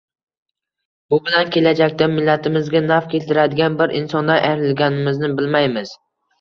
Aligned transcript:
Bu 1.13 1.19
bilan 1.27 1.51
kelajakda 1.57 2.07
millatimizga 2.15 2.83
naf 2.87 3.13
keltiradigan 3.13 3.79
bir 3.85 3.95
insondan 4.03 4.51
ayrilganimizni 4.51 5.35
bilmaymiz. 5.39 5.97